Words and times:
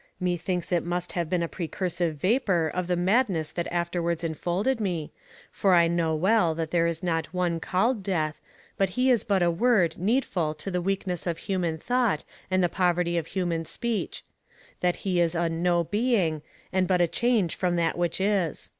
Methinks 0.19 0.71
it 0.71 0.83
must 0.83 1.11
have 1.11 1.29
been 1.29 1.43
a 1.43 1.47
precursive 1.47 2.15
vapour 2.15 2.71
of 2.73 2.87
the 2.87 2.95
madness 2.95 3.51
that 3.51 3.71
afterwards 3.71 4.23
infolded 4.23 4.79
me, 4.79 5.11
for 5.51 5.75
I 5.75 5.87
know 5.87 6.15
well 6.15 6.55
that 6.55 6.71
there 6.71 6.87
is 6.87 7.03
not 7.03 7.31
one 7.35 7.59
called 7.59 8.01
Death, 8.01 8.41
that 8.77 8.89
he 8.97 9.11
is 9.11 9.23
but 9.23 9.43
a 9.43 9.51
word 9.51 9.99
needful 9.99 10.55
to 10.55 10.71
the 10.71 10.81
weakness 10.81 11.27
of 11.27 11.37
human 11.37 11.77
thought 11.77 12.23
and 12.49 12.63
the 12.63 12.67
poverty 12.67 13.15
of 13.15 13.27
human 13.27 13.63
speech; 13.63 14.23
that 14.79 14.95
he 15.05 15.21
is 15.21 15.35
a 15.35 15.49
no 15.49 15.83
being, 15.83 16.41
and 16.73 16.87
but 16.87 16.99
a 16.99 17.07
change 17.07 17.53
from 17.55 17.75
that 17.75 17.95
which 17.95 18.19
is. 18.19 18.69